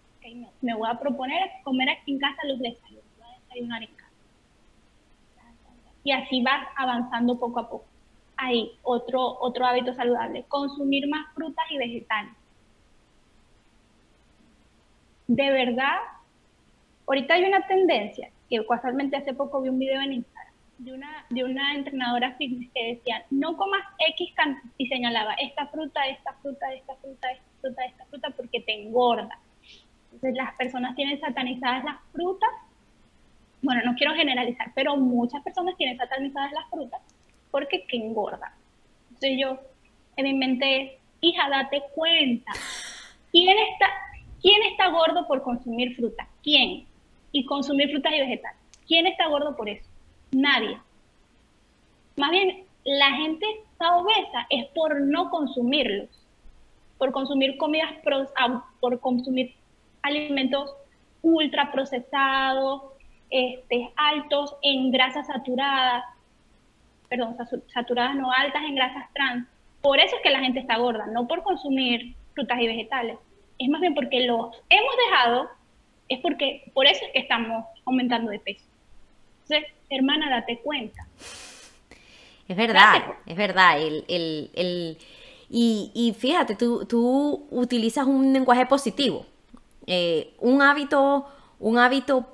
[0.60, 4.10] me voy a proponer comer aquí en casa los desayunos, voy a desayunar en casa.
[6.04, 7.84] Y así vas avanzando poco a poco.
[8.36, 12.32] Ahí, otro, otro hábito saludable, consumir más frutas y vegetales.
[15.28, 15.98] De verdad,
[17.06, 20.31] ahorita hay una tendencia, que casualmente hace poco vi un video en Instagram,
[20.82, 23.82] de una, de una entrenadora fitness que decía, no comas
[24.16, 24.34] X
[24.78, 29.38] y señalaba esta fruta, esta fruta, esta fruta, esta fruta, esta fruta, porque te engorda.
[30.12, 32.50] Entonces las personas tienen satanizadas las frutas.
[33.62, 37.00] Bueno, no quiero generalizar, pero muchas personas tienen satanizadas las frutas
[37.52, 38.56] porque que engorda.
[39.08, 39.60] Entonces yo
[40.16, 42.50] en mi mente, hija, date cuenta.
[43.30, 43.86] ¿Quién está,
[44.40, 46.26] ¿Quién está gordo por consumir fruta?
[46.42, 46.86] ¿Quién?
[47.30, 48.58] Y consumir frutas y vegetales.
[48.86, 49.91] ¿Quién está gordo por eso?
[50.32, 50.78] Nadie.
[52.16, 56.08] Más bien, la gente está obesa es por no consumirlos,
[56.98, 57.92] por consumir comidas,
[58.80, 59.54] por consumir
[60.02, 60.74] alimentos
[61.22, 62.82] ultra procesados,
[63.30, 66.04] este, altos en grasas saturadas,
[67.08, 67.36] perdón,
[67.72, 69.48] saturadas no altas en grasas trans.
[69.80, 73.18] Por eso es que la gente está gorda, no por consumir frutas y vegetales.
[73.58, 75.50] Es más bien porque los hemos dejado,
[76.08, 78.71] es porque por eso es que estamos aumentando de peso.
[79.52, 81.06] Entonces, hermana, date cuenta.
[82.48, 83.78] Es verdad, es verdad.
[83.80, 84.98] El,
[85.50, 89.26] y, fíjate, tú, tú, utilizas un lenguaje positivo.
[89.86, 91.26] Eh, un hábito,
[91.58, 92.26] un hábito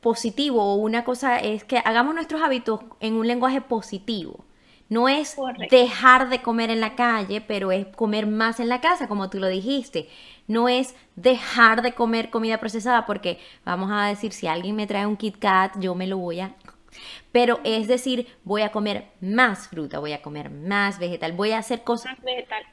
[0.00, 4.44] positivo o una cosa es que hagamos nuestros hábitos en un lenguaje positivo.
[4.88, 5.36] No es
[5.70, 9.38] dejar de comer en la calle, pero es comer más en la casa, como tú
[9.38, 10.08] lo dijiste.
[10.46, 15.06] No es dejar de comer comida procesada, porque vamos a decir, si alguien me trae
[15.06, 16.54] un Kit Kat, yo me lo voy a
[17.32, 21.58] pero es decir, voy a comer más fruta, voy a comer más vegetal, voy a
[21.58, 22.16] hacer cosas,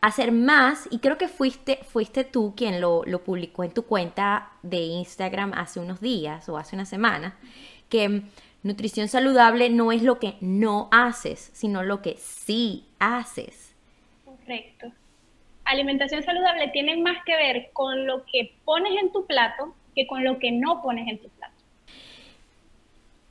[0.02, 4.52] hacer más, y creo que fuiste, fuiste tú quien lo, lo publicó en tu cuenta
[4.64, 7.38] de Instagram hace unos días o hace una semana,
[7.90, 8.24] que
[8.66, 13.76] nutrición saludable no es lo que no haces, sino lo que sí haces.
[14.26, 14.92] Correcto.
[15.66, 20.24] Alimentación saludable tiene más que ver con lo que pones en tu plato que con
[20.24, 21.54] lo que no pones en tu plato.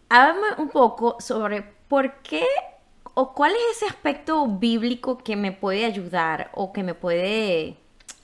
[0.09, 2.47] Háblame un poco sobre por qué
[3.15, 7.77] o cuál es ese aspecto bíblico que me puede ayudar o que me puede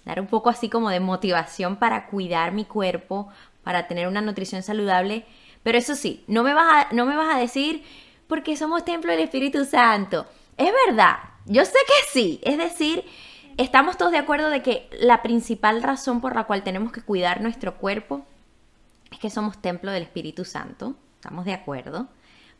[0.04, 3.28] dar un poco así como de motivación para cuidar mi cuerpo,
[3.64, 5.24] para tener una nutrición saludable.
[5.62, 7.82] Pero eso sí, no me vas a, no me vas a decir
[8.26, 10.26] porque somos templo del Espíritu Santo.
[10.56, 12.40] Es verdad, yo sé que sí.
[12.42, 13.04] Es decir,
[13.56, 17.40] estamos todos de acuerdo de que la principal razón por la cual tenemos que cuidar
[17.40, 18.24] nuestro cuerpo
[19.10, 20.94] es que somos templo del Espíritu Santo.
[21.16, 22.08] Estamos de acuerdo.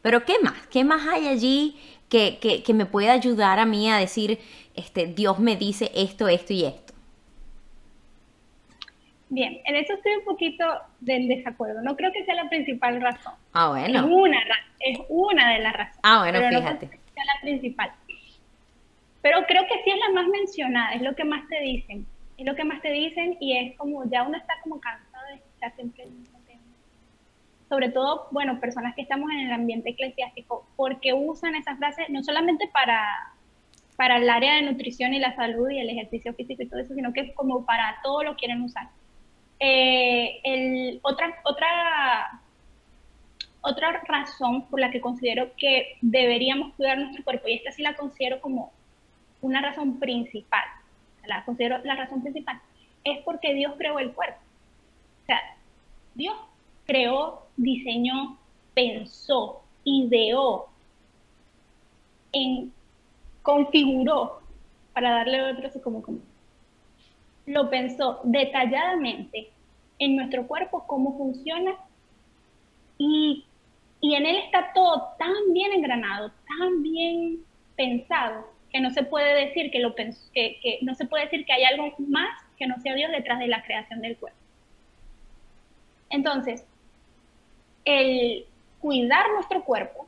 [0.02, 0.66] Pero ¿qué más?
[0.70, 4.40] ¿Qué más hay allí que, que, me pueda ayudar a mí a decir,
[4.74, 6.89] este, Dios me dice esto, esto y esto?
[9.30, 10.64] Bien, en eso estoy un poquito
[10.98, 11.80] del desacuerdo.
[11.82, 13.34] No creo que sea la principal razón.
[13.52, 14.00] Ah, bueno.
[14.00, 14.38] Es una,
[14.80, 16.00] es una de las razones.
[16.02, 16.86] Ah, bueno, fíjate.
[16.86, 17.92] No sea la principal.
[19.22, 22.06] Pero creo que sí es la más mencionada, es lo que más te dicen.
[22.38, 25.34] Es lo que más te dicen y es como ya uno está como cansado de
[25.36, 26.62] estar siempre el mismo tema.
[27.68, 32.24] Sobre todo, bueno, personas que estamos en el ambiente eclesiástico, porque usan esa frase no
[32.24, 33.32] solamente para,
[33.94, 36.94] para el área de nutrición y la salud y el ejercicio físico y todo eso,
[36.94, 38.88] sino que como para todo lo quieren usar
[39.60, 42.40] eh, el, otra, otra,
[43.60, 47.94] otra razón por la que considero que deberíamos cuidar nuestro cuerpo, y esta sí la
[47.94, 48.72] considero como
[49.42, 50.64] una razón principal,
[51.26, 52.60] la considero la razón principal,
[53.04, 54.40] es porque Dios creó el cuerpo.
[55.22, 55.40] O sea,
[56.14, 56.36] Dios
[56.86, 58.38] creó, diseñó,
[58.72, 60.68] pensó, ideó,
[62.32, 62.72] en,
[63.42, 64.40] configuró,
[64.94, 66.18] para darle otro así como, como
[67.50, 69.50] lo pensó detalladamente
[69.98, 71.74] en nuestro cuerpo, cómo funciona,
[72.96, 73.44] y,
[74.02, 77.40] en él está todo tan bien engranado, tan bien
[77.76, 81.52] pensado, que no se puede decir que, lo que, que no se puede decir que
[81.52, 84.38] hay algo más que no sea Dios detrás de la creación del cuerpo.
[86.08, 86.64] Entonces,
[87.84, 88.46] el
[88.80, 90.06] cuidar nuestro cuerpo,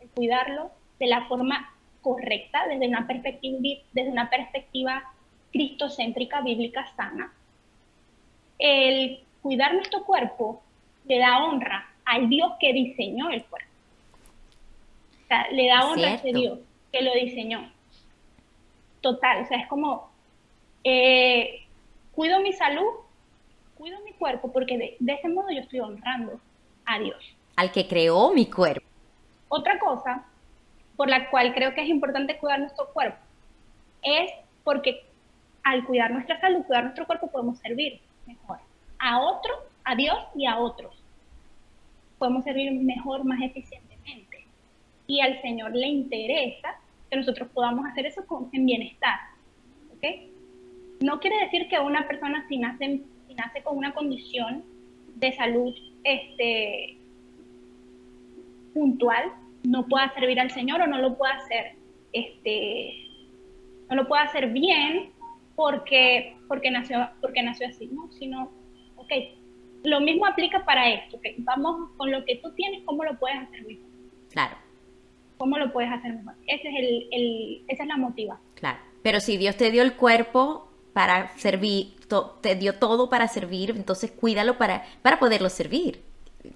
[0.00, 3.58] el cuidarlo de la forma correcta, desde una perspectiva,
[3.92, 5.02] desde una perspectiva
[5.56, 7.32] cristocéntrica, bíblica, sana.
[8.58, 10.62] El cuidar nuestro cuerpo
[11.06, 13.70] le da honra al Dios que diseñó el cuerpo.
[15.24, 16.58] O sea, le da honra a ese Dios
[16.92, 17.70] que lo diseñó.
[19.00, 20.10] Total, o sea, es como,
[20.84, 21.64] eh,
[22.12, 22.92] cuido mi salud,
[23.76, 26.38] cuido mi cuerpo, porque de, de ese modo yo estoy honrando
[26.84, 27.22] a Dios.
[27.56, 28.86] Al que creó mi cuerpo.
[29.48, 30.26] Otra cosa
[30.96, 33.18] por la cual creo que es importante cuidar nuestro cuerpo
[34.02, 34.30] es
[34.64, 35.04] porque
[35.66, 38.58] al cuidar nuestra salud, cuidar nuestro cuerpo, podemos servir mejor
[39.00, 39.52] a otro,
[39.82, 40.94] a Dios y a otros.
[42.18, 44.44] Podemos servir mejor, más eficientemente.
[45.08, 46.76] Y al Señor le interesa
[47.10, 49.18] que nosotros podamos hacer eso con, en bienestar.
[49.96, 50.30] ¿okay?
[51.00, 53.00] No quiere decir que una persona si nace,
[53.36, 54.62] nace con una condición
[55.16, 55.74] de salud
[56.04, 56.96] este,
[58.72, 59.32] puntual
[59.64, 61.72] no pueda servir al Señor o no lo pueda hacer,
[62.12, 63.08] este,
[63.90, 65.15] no lo pueda hacer bien
[65.56, 68.10] porque, porque, nació, porque nació así, ¿no?
[68.12, 68.52] Sino,
[68.96, 69.10] ok,
[69.82, 73.38] lo mismo aplica para esto, okay, vamos con lo que tú tienes, ¿cómo lo puedes
[73.38, 73.86] hacer mejor?
[74.30, 74.56] Claro.
[75.38, 76.34] ¿Cómo lo puedes hacer mejor?
[76.46, 78.38] Ese es el, el, esa es la motiva.
[78.54, 81.94] Claro, pero si Dios te dio el cuerpo para servir,
[82.40, 86.02] te dio todo para servir, entonces cuídalo para, para poderlo servir.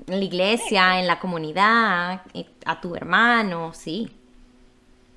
[0.06, 2.22] En la iglesia, en la comunidad,
[2.64, 4.08] a tu hermano, sí.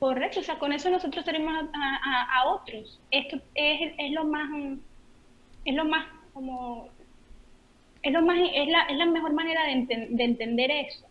[0.04, 3.00] Correcto, o sea, con eso nosotros tenemos a, otros.
[3.10, 4.50] Esto es, es, lo más,
[5.64, 6.90] es lo más como,
[8.02, 11.08] es lo más, es la, es la mejor manera de, de entender eso.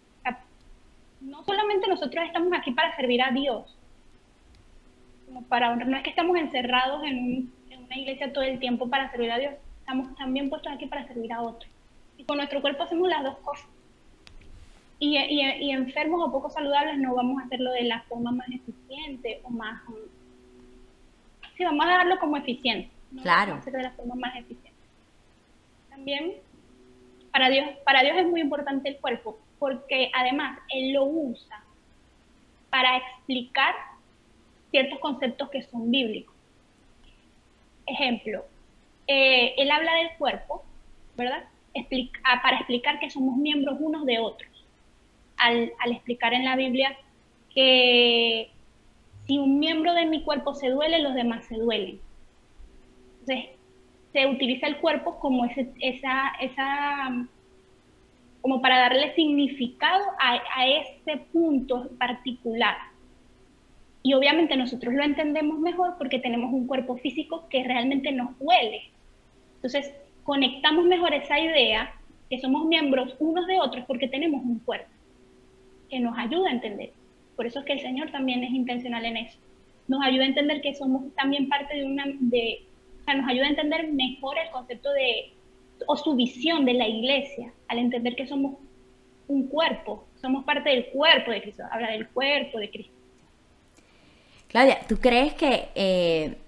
[1.23, 3.75] no solamente nosotros estamos aquí para servir a Dios,
[5.25, 9.11] como para no es que estamos encerrados en, en una iglesia todo el tiempo para
[9.11, 11.73] servir a Dios, estamos también puestos aquí para servir a otros.
[12.19, 13.71] Y con nuestro cuerpo hacemos las dos cosas
[15.05, 19.51] y, enfermos o poco saludables no vamos a hacerlo de la forma más eficiente o
[19.51, 19.83] más...
[19.89, 19.95] Um,
[21.57, 22.89] sí, vamos a darlo como eficiente.
[23.21, 23.53] claro.
[23.53, 24.71] Vamos a de la forma más eficiente.
[25.91, 26.35] También,
[27.33, 31.65] para Dios, para Dios es muy importante el cuerpo, porque además Él lo usa
[32.71, 33.75] para explicar
[34.71, 36.35] ciertos conceptos que son bíblicos.
[37.87, 38.45] Ejemplo,
[39.09, 40.63] eh, Él habla del cuerpo,
[41.17, 41.45] ¿verdad?
[42.23, 44.52] Ah, para explicar que somos miembros unos de otros
[45.43, 46.97] al, explicar en la Biblia
[47.55, 48.51] que
[49.27, 52.01] si un miembro de mi cuerpo se duele, los demás se duelen.
[53.21, 53.51] Entonces,
[54.13, 56.33] se utiliza el cuerpo como esa,
[58.41, 62.77] como para darle significado a, a, ese punto particular.
[64.03, 68.91] Y obviamente nosotros lo entendemos mejor porque tenemos un cuerpo físico que realmente nos duele.
[69.57, 71.95] Entonces, conectamos mejor esa idea
[72.29, 74.91] que somos miembros unos de otros porque tenemos un cuerpo
[75.93, 76.91] que nos ayuda a entender.
[77.37, 79.39] Por eso es que el Señor también es intencional en eso.
[79.89, 82.65] Nos ayuda a entender que somos también parte de una, de,
[83.03, 85.35] o sea, nos ayuda a entender mejor el concepto de,
[85.87, 88.57] o su visión de la iglesia, al entender que somos
[89.29, 92.95] un cuerpo, somos parte del cuerpo de Cristo, habla del cuerpo de Cristo.
[94.49, 96.39] Claudia, ¿tú crees que eh,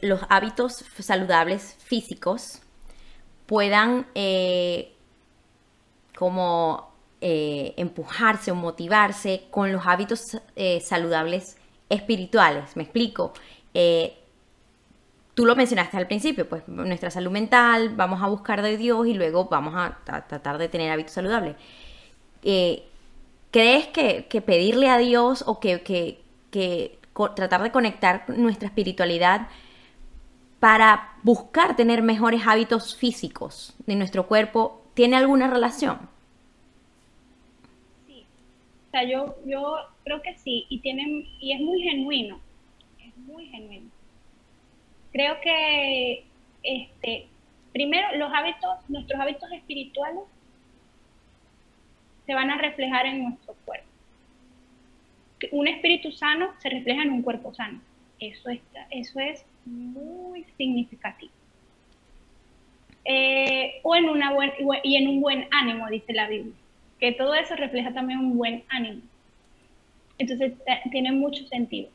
[0.00, 2.62] los hábitos saludables físicos
[3.44, 4.92] puedan eh,
[6.16, 6.87] como
[7.20, 10.38] eh, empujarse o motivarse con los hábitos
[10.82, 11.56] saludables
[11.88, 12.76] espirituales?
[12.76, 13.32] Me explico.
[15.34, 19.14] tú lo mencionaste al principio, pues nuestra salud mental, vamos a buscar de Dios y
[19.14, 21.56] luego vamos a, tratar de tener hábitos saludables.
[23.50, 26.22] ¿Crees que, pedirle a Dios o que
[27.34, 29.48] tratar de conectar nuestra espiritualidad
[30.60, 35.98] para buscar tener mejores hábitos físicos de nuestro cuerpo, ¿tiene alguna relación?
[38.88, 42.40] O sea, yo, yo creo que sí, y, tiene, y es muy genuino,
[43.04, 43.90] es muy genuino.
[45.12, 46.24] Creo que,
[46.62, 47.26] este,
[47.72, 50.24] primero, los hábitos, nuestros hábitos espirituales
[52.26, 53.88] se van a reflejar en nuestro cuerpo
[55.52, 57.80] un espíritu sano se refleja en un cuerpo sano.
[58.18, 61.32] Eso, está, eso es muy significativo.
[63.04, 66.54] Eh, o en una buen, y en un buen ánimo, dice la Biblia,
[66.98, 69.02] que todo eso refleja también un buen ánimo.
[70.18, 70.54] Entonces
[70.90, 71.90] tiene mucho sentido.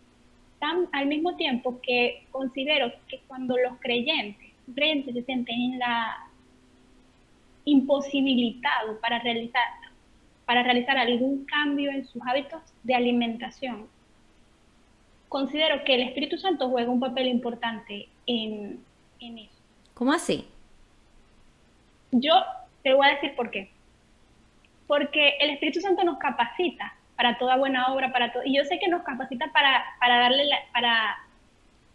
[0.93, 6.29] al mismo tiempo que considero que cuando los creyentes, creyentes se sienten en la
[7.65, 9.63] imposibilitado para realizar
[10.45, 13.87] para realizar algún cambio en sus hábitos de alimentación,
[15.29, 18.83] considero que el Espíritu Santo juega un papel importante en,
[19.19, 19.61] eso.
[19.93, 20.45] ¿Cómo así?
[22.11, 22.33] Yo
[22.83, 23.69] te voy a decir por qué.
[24.93, 28.77] Porque el Espíritu Santo nos capacita para toda buena obra, para todo, y yo sé
[28.77, 31.17] que nos capacita para, para darle para,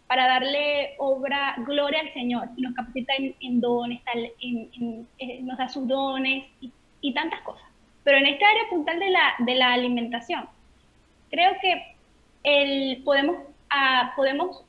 [0.05, 4.01] para darle obra, gloria al Señor, nos capacita en, dones,
[4.41, 5.07] en,
[5.47, 6.43] nos da sus dones
[6.99, 7.63] y tantas cosas.
[8.03, 10.49] Pero en esta área puntual de la, de la alimentación,
[11.31, 11.95] creo que
[12.43, 13.37] el, podemos,
[13.69, 14.61] ah, podemos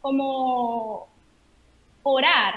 [0.00, 1.06] como
[2.02, 2.54] orar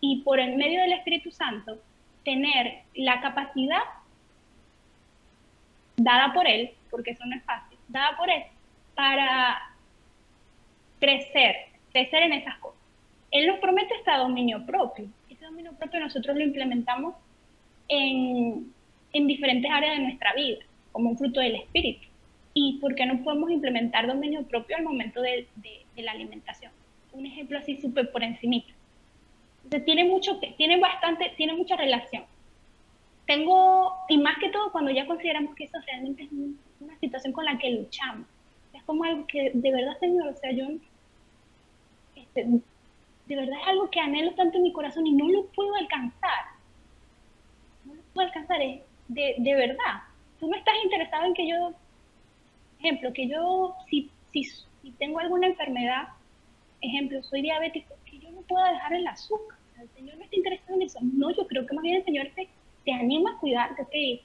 [0.00, 1.78] y por el medio del Espíritu Santo
[2.24, 3.82] tener la capacidad
[5.96, 8.44] dada por Él, porque eso no es fácil, dada por Él,
[8.94, 9.60] para
[11.00, 11.56] crecer,
[11.92, 12.80] crecer en esas cosas.
[13.30, 15.06] Él nos promete este dominio propio.
[15.28, 17.14] Ese dominio propio nosotros lo implementamos
[17.88, 18.72] en,
[19.12, 20.58] diferentes áreas de nuestra vida,
[20.92, 22.06] como un fruto del espíritu.
[22.54, 25.46] ¿Y por qué no podemos implementar dominio propio al momento de,
[25.96, 26.72] la alimentación?
[27.12, 28.72] Un ejemplo así súper por encimita.
[29.84, 32.24] Tiene, mucho, tiene, bastante, tiene mucha relación.
[33.26, 36.32] Tengo, y más que todo cuando ya consideramos que eso realmente es
[36.80, 38.26] una situación con la que luchamos.
[38.72, 40.66] Es como algo que de verdad, Señor, o sea, yo,
[42.14, 45.74] este, de verdad es algo que anhelo tanto en mi corazón y no lo puedo
[45.76, 46.54] alcanzar
[48.22, 50.02] alcanzar es de, de verdad.
[50.40, 51.72] Tú no estás interesado en que yo,
[52.78, 56.08] ejemplo, que yo, si, si, si tengo alguna enfermedad,
[56.80, 59.53] ejemplo, soy diabético, que yo no pueda dejar el azúcar.
[59.80, 60.98] El Señor no está interesado en eso.
[61.02, 62.48] No, yo creo que más bien el Señor te,
[62.84, 64.20] te anima a cuidarte, te,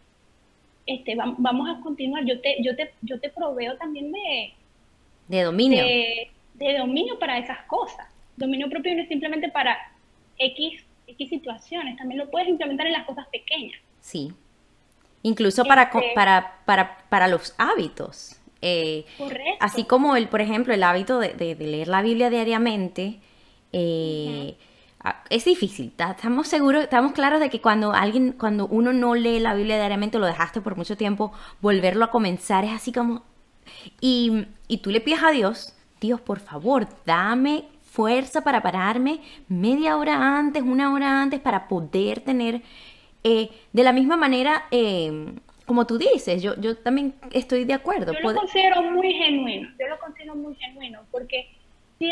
[0.86, 2.26] este, vamos a continuar.
[2.26, 4.54] Yo te, yo te, yo te proveo también de...
[5.28, 5.84] De dominio.
[5.84, 8.08] De, de dominio para esas cosas.
[8.38, 9.78] Dominio propio no es simplemente para
[10.38, 13.80] X X situaciones, también lo puedes implementar en las cosas pequeñas.
[14.02, 14.32] Sí.
[15.24, 18.40] Incluso para, este para, para, para los hábitos.
[18.62, 19.58] Eh, Correcto.
[19.60, 23.20] Así como, el, por ejemplo, el hábito de, leer la Biblia diariamente,
[23.74, 24.56] eh,
[25.30, 25.94] es difícil.
[25.98, 30.20] Estamos seguros, estamos claros de que cuando alguien, cuando uno no lee la Biblia diariamente,
[30.20, 31.32] lo dejaste por mucho tiempo,
[31.62, 33.24] volverlo a comenzar es así como...
[34.02, 39.98] Y, y tú le pides a Dios, Dios, por favor, dame fuerza para pararme media
[39.98, 42.62] hora antes, una hora antes, para poder tener,
[43.24, 45.34] eh, de la misma manera, eh,
[45.66, 48.14] como tú dices, yo, yo también estoy de acuerdo.
[48.14, 51.59] Yo lo considero muy genuino, yo lo considero muy genuino, porque
[52.00, 52.12] si,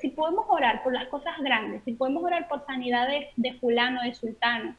[0.00, 4.14] si, podemos orar por las cosas grandes, si podemos orar por sanidad de, fulano, de
[4.14, 4.74] sultano,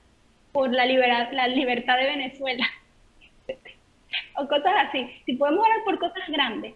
[0.52, 2.68] por la, la libertad de Venezuela,
[4.38, 6.76] o cosas así, si podemos orar por cosas grandes,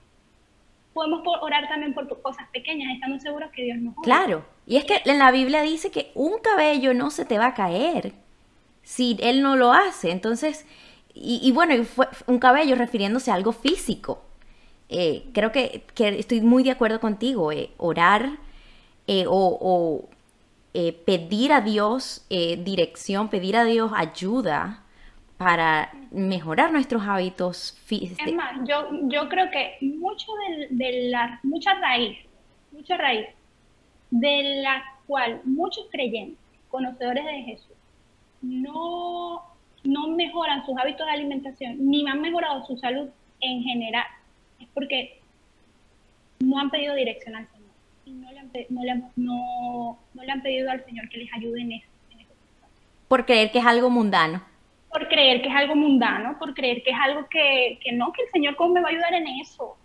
[0.93, 5.01] podemos orar también por cosas pequeñas, estando seguros que Dios nos Claro, y es que
[5.05, 8.13] en la Biblia dice que un cabello no se te va a caer
[8.83, 10.11] si Él no lo hace.
[10.11, 10.65] Entonces,
[11.13, 14.23] y, bueno, fue un cabello refiriéndose a algo físico.
[14.93, 17.51] Eh, creo que, estoy muy de acuerdo contigo.
[17.53, 18.37] Eh, orar
[19.07, 20.09] eh, o,
[20.73, 24.83] eh, pedir a Dios dirección, pedir a Dios ayuda
[25.37, 28.27] para mejorar nuestros hábitos físicos.
[28.27, 30.27] Es más, yo, yo creo que mucho
[30.69, 32.19] de, la, mucha raíz,
[32.71, 33.27] mucha raíz,
[34.11, 36.37] de la cual muchos creyentes,
[36.69, 37.75] conocedores de Jesús,
[38.41, 39.41] no,
[39.83, 44.05] no mejoran sus hábitos de alimentación, ni han mejorado su salud en general,
[44.61, 45.19] es porque
[46.39, 47.69] no han pedido dirección al Señor
[48.05, 51.33] y no le han, no le, no, no le han pedido al Señor que les
[51.33, 51.87] ayude en eso.
[53.07, 54.41] Por creer que es algo mundano
[54.91, 58.29] por creer que es algo mundano, por creer que es algo que, no, que el
[58.29, 59.77] Señor cómo me va a ayudar en eso.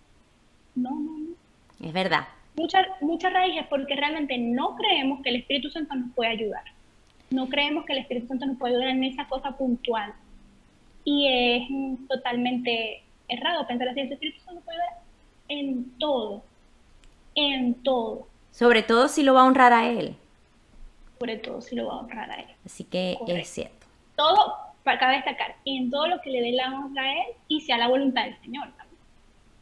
[0.75, 1.87] No, no, no.
[1.87, 2.27] Es verdad.
[2.57, 6.65] Muchas muchas raíces porque realmente no creemos que el Espíritu Santo nos puede ayudar.
[7.31, 10.13] No creemos que el Espíritu Santo nos puede ayudar en esa cosa puntual.
[11.05, 14.01] Y es totalmente errado pensar así.
[14.01, 15.03] El Espíritu Santo puede ayudar
[15.49, 16.43] en todo.
[17.35, 18.27] En todo.
[18.51, 20.17] Sobre todo si lo va a honrar a Él.
[21.19, 22.49] Sobre todo si lo va a honrar a Él.
[22.65, 23.87] Así que es cierto.
[24.17, 27.77] Todo para destacar en todo lo que le dé la honra a Él y sea
[27.77, 29.03] la voluntad del Señor también.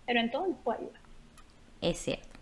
[0.06, 1.00] Pero en todo nos puede ayudar.
[1.80, 2.33] Es cierto.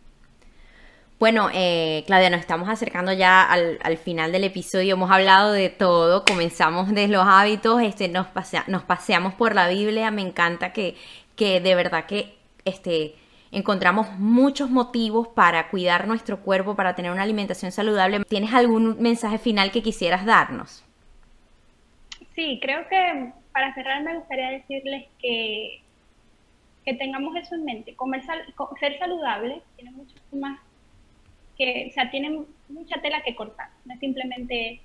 [1.22, 4.94] Bueno, eh, Claudia, nos estamos acercando ya al, final del episodio.
[4.94, 6.24] Hemos hablado de todo.
[6.24, 8.26] Comenzamos de los hábitos, este, nos,
[8.66, 10.10] nos paseamos por la Biblia.
[10.10, 10.96] Me encanta que,
[11.36, 13.14] que de verdad que este,
[13.52, 18.24] encontramos muchos motivos para cuidar nuestro cuerpo, para tener una alimentación saludable.
[18.24, 20.84] ¿Tienes algún mensaje final que quisieras darnos?
[22.34, 25.82] Sí, creo que para cerrar me gustaría decirles que,
[26.84, 27.94] que tengamos eso en mente.
[27.94, 30.58] Comer ser saludable tiene mucho más
[31.88, 33.70] o sea, tiene mucha tela que cortar.
[33.84, 34.80] No es simplemente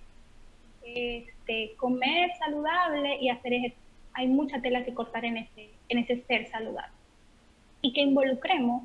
[0.84, 3.86] este, comer saludable y hacer ejercicio.
[4.14, 6.94] Hay mucha tela que cortar en ese, en ese ser saludable.
[7.82, 8.84] Y que involucremos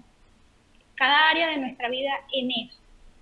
[0.95, 2.79] cada área de nuestra vida en eso.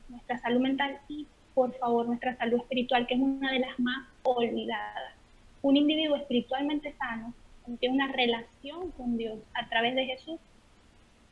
[0.08, 4.08] Nuestra salud mental y, por favor, nuestra salud espiritual, que es una de las más
[4.24, 5.14] olvidadas
[5.62, 7.34] un individuo espiritualmente sano,
[7.66, 10.40] que tiene una relación con Dios a través de Jesús,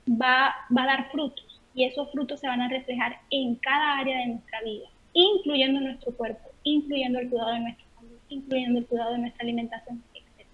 [0.08, 1.44] va, va a dar frutos
[1.74, 6.12] y esos frutos se van a reflejar en cada área de nuestra vida, incluyendo nuestro
[6.12, 10.46] cuerpo, incluyendo el cuidado de nuestra salud, incluyendo el cuidado de nuestra alimentación, etc.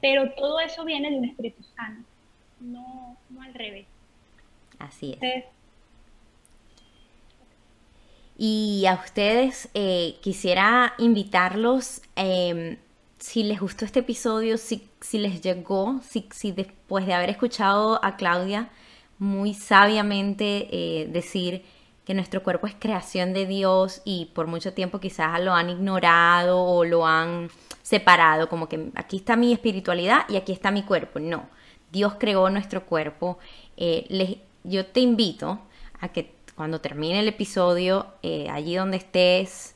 [0.00, 2.04] Pero todo eso viene de un espíritu sano,
[2.60, 3.86] no, no al revés.
[4.78, 5.44] Así es.
[8.40, 12.76] Y a ustedes eh, quisiera invitarlos, em,
[13.18, 17.98] si les gustó este episodio, si, si les llegó, si, si, después de haber escuchado
[18.04, 18.70] a Claudia
[19.18, 21.64] muy sabiamente eh, decir
[22.04, 26.64] que nuestro cuerpo es creación de Dios y por mucho tiempo quizás lo han ignorado
[26.64, 27.50] o lo han
[27.82, 31.18] separado, como que aquí está mi espiritualidad y aquí está mi cuerpo.
[31.18, 31.48] No,
[31.92, 33.38] Dios creó nuestro cuerpo.
[33.76, 35.60] Eh, les, yo te invito
[36.00, 39.74] a que cuando termine el episodio, eh, allí donde estés,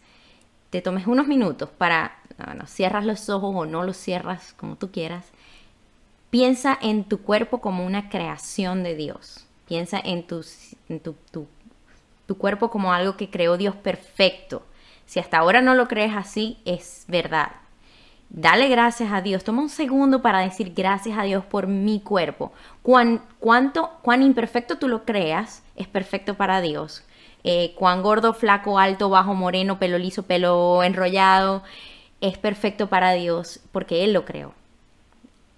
[0.70, 4.90] te tomes unos minutos para, bueno, cierras los ojos o no los cierras, como tú
[4.90, 5.26] quieras.
[6.32, 9.44] Piensa en tu cuerpo como una creación de Dios.
[9.68, 10.42] Piensa en, tu,
[12.38, 14.62] cuerpo como algo que creó Dios perfecto.
[15.04, 17.52] Si hasta ahora no lo crees así, es verdad.
[18.30, 19.44] Dale gracias a Dios.
[19.44, 22.54] Toma un segundo para decir gracias a Dios por mi cuerpo.
[22.80, 27.04] Cuán, cuánto, cuán imperfecto tú lo creas, es perfecto para Dios.
[27.44, 31.62] Eh, cuán gordo, flaco, alto, bajo, moreno, pelo liso, pelo enrollado,
[32.22, 34.54] es perfecto para Dios porque Él lo creó.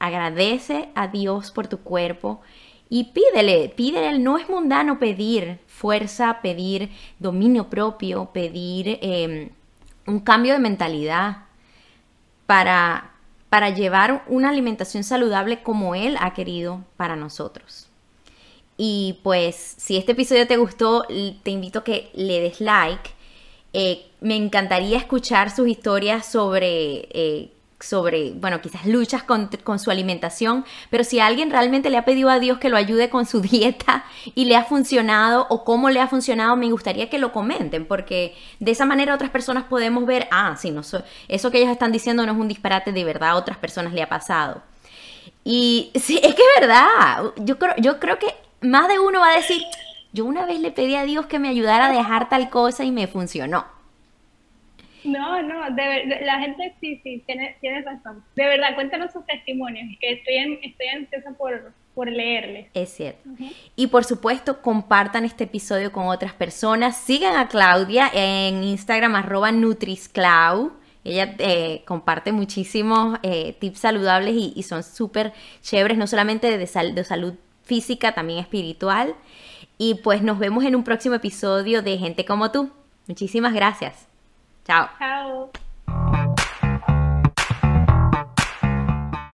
[0.04, 2.42] Agradece a Dios por tu cuerpo
[2.90, 9.48] y pídele, pídele, no es mundano pedir fuerza, pedir dominio propio, pedir em,
[10.06, 11.44] un cambio de mentalidad
[12.44, 13.12] para,
[13.48, 17.88] para llevar una alimentación saludable como Él ha querido para nosotros.
[18.76, 21.06] Y pues si este episodio te gustó,
[21.42, 23.08] te invito a que le des like.
[23.72, 29.48] Eh, me encantaría escuchar sus historias sobre eh, sobre, bueno, quizás luchas con,
[29.78, 33.26] su alimentación, pero si alguien realmente le ha pedido a Dios que lo ayude con
[33.26, 34.04] su dieta
[34.34, 38.34] y le ha funcionado o cómo le ha funcionado, me gustaría que lo comenten, porque
[38.60, 40.82] de esa manera otras personas podemos ver, ah, sí, no,
[41.28, 44.02] eso que ellos están diciendo no es un disparate, de verdad a otras personas le
[44.02, 44.62] ha pasado.
[45.44, 49.30] Y sí, es que es verdad, yo creo, yo creo que más de uno va
[49.30, 49.62] a decir,
[50.12, 52.92] yo una vez le pedí a Dios que me ayudara a dejar tal cosa y
[52.92, 53.73] me funcionó.
[55.04, 58.24] No, no, de, la gente sí, sí, tiene, tiene razón.
[58.34, 62.68] De verdad, cuéntanos sus testimonios, que estoy, en, estoy ansiosa por, por leerles.
[62.74, 63.28] Es cierto.
[63.76, 66.96] Y por supuesto, compartan este episodio con otras personas.
[66.96, 70.72] Sigan a Claudia en Instagram, arroba NutrisClau.
[71.04, 77.04] Ella eh, comparte muchísimos eh, tips saludables y, son súper chéveres, no solamente de, de
[77.04, 79.14] salud física, también espiritual.
[79.76, 82.70] Y pues nos vemos en un próximo episodio de Gente como tú.
[83.06, 84.13] Muchísimas gracias.
[84.64, 84.88] Ciao.
[84.98, 86.23] Ciao.